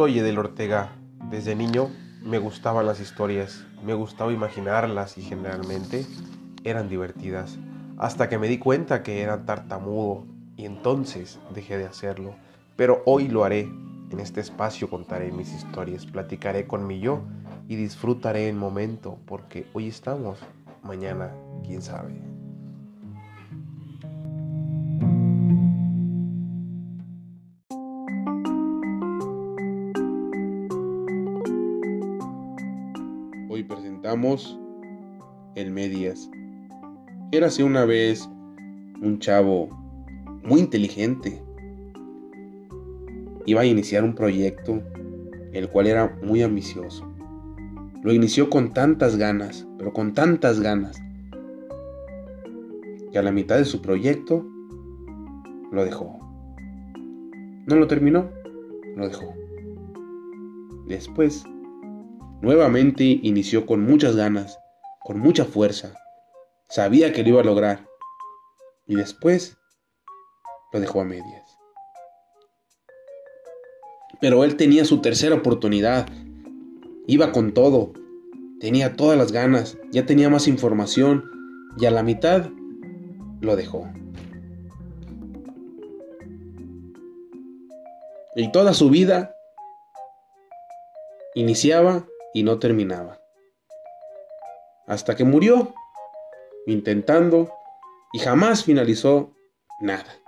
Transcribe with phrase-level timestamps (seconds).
[0.00, 0.92] Soy Edel Ortega.
[1.28, 1.90] Desde niño
[2.22, 6.06] me gustaban las historias, me gustaba imaginarlas y generalmente
[6.64, 7.58] eran divertidas,
[7.98, 10.24] hasta que me di cuenta que eran tartamudo
[10.56, 12.34] y entonces dejé de hacerlo.
[12.76, 13.68] Pero hoy lo haré.
[14.10, 17.20] En este espacio contaré mis historias, platicaré con mi yo
[17.68, 20.38] y disfrutaré el momento porque hoy estamos,
[20.82, 21.30] mañana
[21.62, 22.29] quién sabe.
[33.64, 34.58] Presentamos
[35.54, 36.30] el Medias.
[37.32, 38.28] Érase una vez
[39.02, 39.68] un chavo
[40.42, 41.42] muy inteligente.
[43.46, 44.82] Iba a iniciar un proyecto
[45.52, 47.06] el cual era muy ambicioso.
[48.02, 51.02] Lo inició con tantas ganas, pero con tantas ganas,
[53.12, 54.46] que a la mitad de su proyecto
[55.70, 56.18] lo dejó.
[57.66, 58.30] No lo terminó,
[58.96, 59.34] lo dejó.
[60.86, 61.44] Después
[62.42, 64.58] Nuevamente inició con muchas ganas,
[65.00, 65.94] con mucha fuerza.
[66.70, 67.86] Sabía que lo iba a lograr.
[68.86, 69.58] Y después
[70.72, 71.58] lo dejó a medias.
[74.22, 76.08] Pero él tenía su tercera oportunidad.
[77.06, 77.92] Iba con todo.
[78.58, 79.76] Tenía todas las ganas.
[79.90, 81.24] Ya tenía más información.
[81.78, 82.48] Y a la mitad
[83.42, 83.86] lo dejó.
[88.34, 89.34] Y toda su vida
[91.34, 93.20] iniciaba y no terminaba.
[94.86, 95.74] Hasta que murió,
[96.66, 97.52] intentando,
[98.12, 99.32] y jamás finalizó
[99.80, 100.20] nada.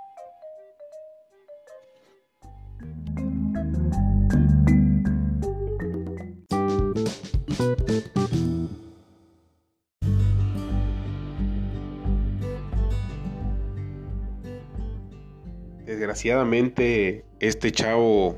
[15.84, 18.36] Desgraciadamente, este chavo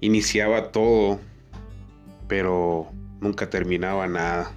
[0.00, 1.18] iniciaba todo
[2.28, 2.86] pero
[3.20, 4.52] nunca terminaba nada.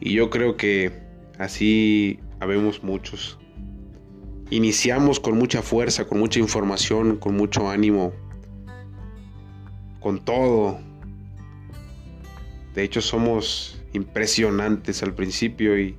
[0.00, 0.92] Y yo creo que
[1.38, 3.38] así habemos muchos.
[4.50, 8.12] Iniciamos con mucha fuerza, con mucha información, con mucho ánimo,
[10.00, 10.78] con todo.
[12.74, 15.96] De hecho somos impresionantes al principio y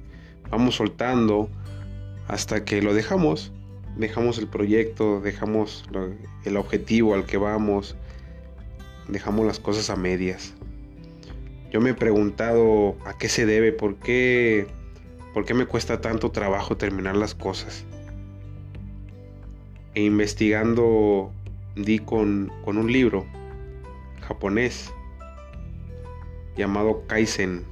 [0.50, 1.50] vamos soltando
[2.28, 3.52] hasta que lo dejamos.
[3.98, 5.84] Dejamos el proyecto, dejamos
[6.46, 7.98] el objetivo al que vamos,
[9.10, 10.54] dejamos las cosas a medias.
[11.72, 14.68] Yo me he preguntado a qué se debe, por qué,
[15.34, 17.86] por qué me cuesta tanto trabajo terminar las cosas.
[19.94, 21.32] E investigando
[21.76, 23.26] di con, con un libro
[24.22, 24.92] japonés
[26.56, 27.66] llamado Kaizen.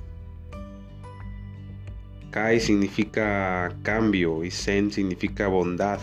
[2.32, 6.00] Kai significa cambio y Zen significa bondad.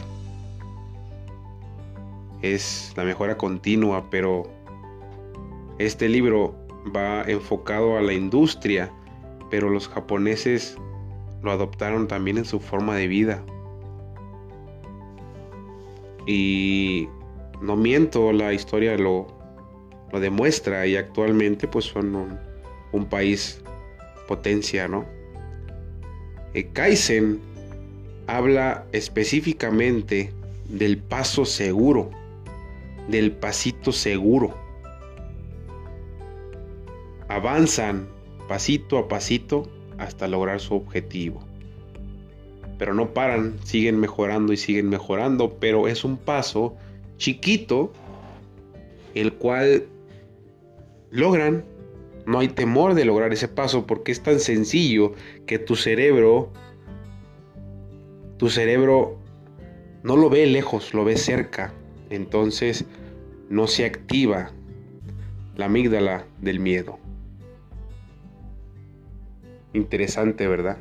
[2.43, 4.54] Es la mejora continua, pero
[5.79, 6.55] este libro
[6.95, 8.93] va enfocado a la industria,
[9.51, 10.77] pero los japoneses
[11.43, 13.45] lo adoptaron también en su forma de vida.
[16.27, 17.09] Y
[17.61, 19.27] no miento, la historia lo,
[20.13, 22.39] lo demuestra y actualmente pues son
[22.93, 23.61] un, país
[24.29, 25.05] potencia, ¿no?
[26.55, 27.41] El Kaizen
[28.27, 30.33] habla específicamente
[30.69, 32.11] del paso seguro,
[33.09, 34.64] del pasito seguro
[37.35, 38.07] avanzan
[38.49, 39.69] pasito a pasito
[39.99, 41.43] hasta lograr su objetivo.
[42.79, 46.77] Pero no paran, siguen mejorando y siguen mejorando, pero es un paso
[47.17, 47.93] chiquito
[49.15, 49.87] el cual
[51.11, 51.65] logran.
[52.27, 55.13] No hay temor de lograr ese paso porque es tan sencillo
[55.47, 56.51] que tu cerebro,
[58.39, 59.19] tu cerebro
[60.03, 61.75] no lo ve lejos, lo ve cerca.
[62.11, 62.87] Entonces
[63.51, 64.53] no se activa
[65.57, 66.99] la amígdala del miedo.
[69.75, 70.79] Interesante, ¿verdad?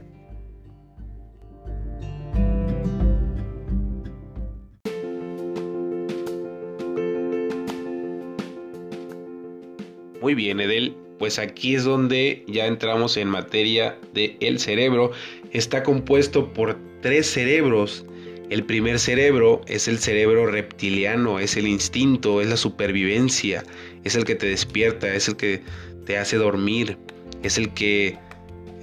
[10.21, 10.95] Muy bien, Edel.
[11.19, 15.11] Pues aquí es donde ya entramos en materia de el cerebro.
[15.51, 18.05] Está compuesto por tres cerebros.
[18.49, 23.63] El primer cerebro es el cerebro reptiliano, es el instinto, es la supervivencia,
[24.03, 25.61] es el que te despierta, es el que
[26.05, 26.97] te hace dormir,
[27.41, 28.17] es el que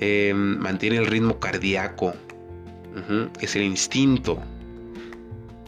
[0.01, 2.15] eh, mantiene el ritmo cardíaco,
[3.41, 4.41] es el instinto.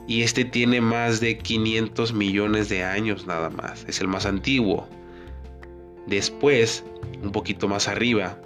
[0.09, 4.89] Y este tiene más de 500 millones de años nada más, es el más antiguo.
[6.07, 6.85] Después,
[7.23, 8.37] un poquito más arriba,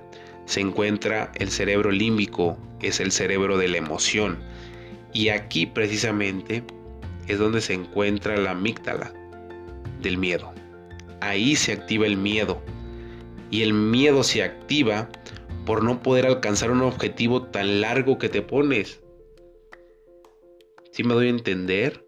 [0.45, 4.39] se encuentra el cerebro límbico, es el cerebro de la emoción.
[5.13, 6.63] Y aquí precisamente
[7.27, 9.13] es donde se encuentra la amígdala
[10.03, 10.53] del miedo.
[11.21, 12.61] ahí se activa el miedo.
[13.51, 15.09] Y el miedo se activa
[15.67, 19.03] por no poder alcanzar un objetivo tan largo que te pones.
[20.93, 22.07] ¿Sí me doy a entender?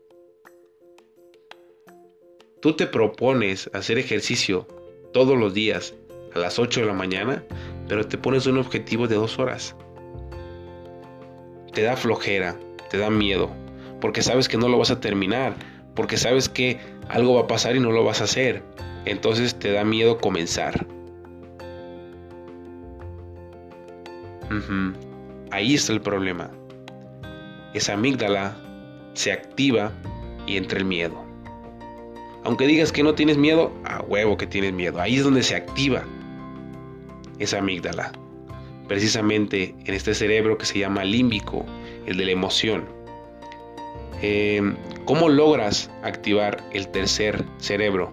[2.63, 4.67] Tú te propones hacer ejercicio
[5.13, 5.95] todos los días
[6.35, 7.45] a las 8 de la mañana,
[7.89, 9.77] pero te pones un objetivo de dos horas.
[11.73, 12.57] Te da flojera,
[12.91, 13.51] te da miedo,
[14.01, 15.55] porque sabes que no lo vas a terminar,
[15.95, 16.79] porque sabes que
[17.09, 18.63] algo va a pasar y no lo vas a hacer.
[19.05, 20.87] Entonces te da miedo comenzar.
[25.51, 26.51] Ahí está el problema.
[27.75, 28.57] Esa amígdala
[29.15, 29.93] se activa
[30.47, 31.23] y entra el miedo.
[32.45, 35.01] Aunque digas que no tienes miedo, a huevo que tienes miedo.
[35.01, 36.05] Ahí es donde se activa
[37.39, 38.13] esa amígdala.
[38.87, 41.67] Precisamente en este cerebro que se llama límbico,
[42.07, 42.85] el de la emoción.
[44.23, 44.63] Eh,
[45.05, 48.13] ¿Cómo logras activar el tercer cerebro?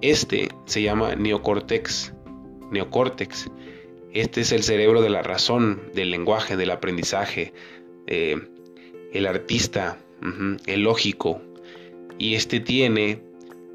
[0.00, 2.14] Este se llama neocórtex.
[2.70, 3.50] Neocórtex.
[4.12, 7.52] Este es el cerebro de la razón, del lenguaje, del aprendizaje,
[8.06, 8.36] eh,
[9.12, 9.98] el artista,
[10.66, 11.42] el lógico.
[12.18, 13.22] Y este tiene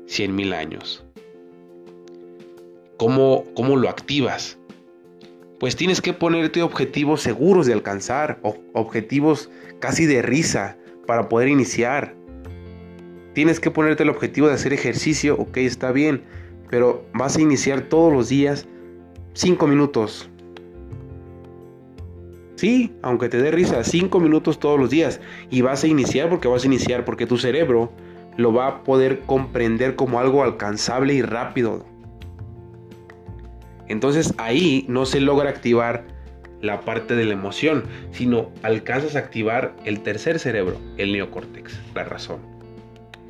[0.08, 1.06] 100.000 años.
[2.98, 4.58] ¿Cómo, ¿Cómo lo activas?
[5.60, 8.40] Pues tienes que ponerte objetivos seguros de alcanzar,
[8.74, 9.50] objetivos
[9.80, 12.16] casi de risa para poder iniciar.
[13.34, 16.24] Tienes que ponerte el objetivo de hacer ejercicio, ok, está bien,
[16.70, 18.68] pero vas a iniciar todos los días
[19.34, 20.30] 5 minutos.
[22.56, 25.20] Sí, aunque te dé risa, 5 minutos todos los días.
[25.50, 27.92] Y vas a iniciar porque vas a iniciar, porque tu cerebro
[28.38, 31.86] lo va a poder comprender como algo alcanzable y rápido.
[33.88, 36.06] Entonces ahí no se logra activar
[36.62, 42.06] la parte de la emoción, sino alcanzas a activar el tercer cerebro, el neocórtex, la
[42.06, 42.40] razón,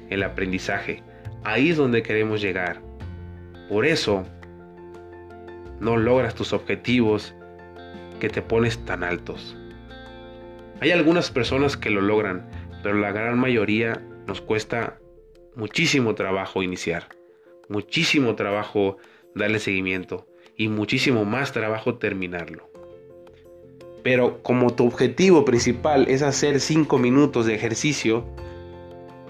[0.10, 1.02] el aprendizaje.
[1.44, 2.80] Ahí es donde queremos llegar.
[3.68, 4.24] Por eso
[5.84, 7.36] no logras tus objetivos
[8.20, 9.56] que te pones tan altos.
[10.80, 12.50] Hay algunas personas que lo logran,
[12.82, 15.00] pero la gran mayoría nos cuesta
[15.56, 17.10] muchísimo trabajo iniciar,
[17.68, 18.98] muchísimo trabajo
[19.36, 20.26] darle seguimiento
[20.56, 22.70] y muchísimo más trabajo terminarlo.
[24.04, 28.26] Pero como tu objetivo principal es hacer 5 minutos de ejercicio,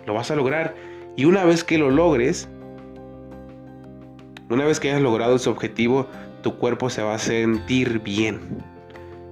[0.05, 0.75] lo vas a lograr.
[1.15, 2.49] Y una vez que lo logres,
[4.49, 6.07] una vez que hayas logrado ese objetivo,
[6.43, 8.39] tu cuerpo se va a sentir bien.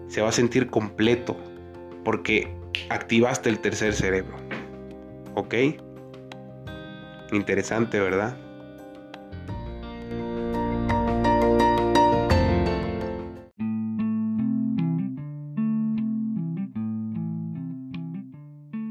[0.07, 1.37] Se va a sentir completo.
[2.03, 2.57] Porque
[2.89, 4.37] activaste el tercer cerebro.
[5.35, 5.53] ¿Ok?
[7.31, 8.35] Interesante, ¿verdad?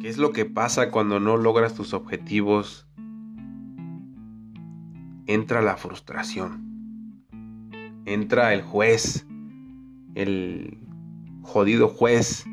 [0.00, 2.86] ¿Qué es lo que pasa cuando no logras tus objetivos?
[5.26, 6.69] Entra la frustración.
[8.10, 9.24] Entra el juez,
[10.16, 10.78] el
[11.42, 12.44] jodido juez.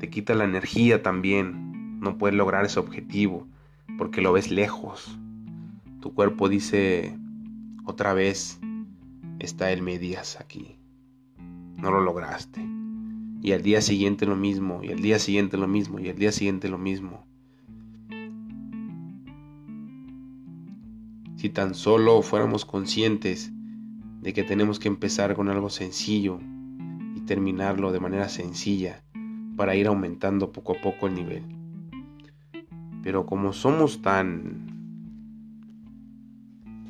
[0.00, 3.46] Te quita la energía también no puedes lograr ese objetivo
[3.96, 5.20] porque lo ves lejos.
[6.00, 7.16] Tu cuerpo dice
[7.84, 8.58] otra vez
[9.38, 10.74] está el medias aquí.
[11.76, 12.60] No lo lograste.
[13.40, 16.32] Y al día siguiente lo mismo, y al día siguiente lo mismo, y al día
[16.32, 17.24] siguiente lo mismo.
[21.42, 23.50] Si tan solo fuéramos conscientes
[24.20, 26.38] de que tenemos que empezar con algo sencillo
[27.16, 29.02] y terminarlo de manera sencilla
[29.56, 31.42] para ir aumentando poco a poco el nivel.
[33.02, 34.68] Pero como somos tan...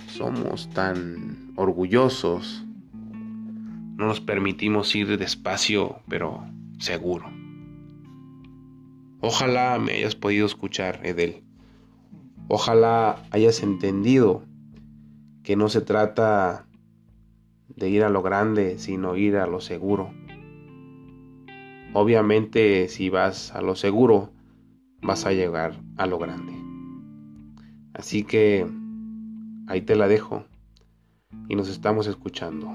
[0.08, 2.66] Somos tan orgullosos,
[3.96, 6.44] no nos permitimos ir despacio, pero
[6.78, 7.24] seguro.
[9.22, 11.42] Ojalá me hayas podido escuchar, Edel.
[12.54, 14.42] Ojalá hayas entendido
[15.42, 16.66] que no se trata
[17.68, 20.10] de ir a lo grande, sino ir a lo seguro.
[21.94, 24.28] Obviamente si vas a lo seguro,
[25.00, 26.52] vas a llegar a lo grande.
[27.94, 28.66] Así que
[29.66, 30.44] ahí te la dejo
[31.48, 32.70] y nos estamos escuchando.